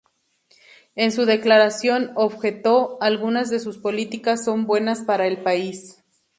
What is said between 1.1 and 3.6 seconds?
su declaración objetó: "Algunas de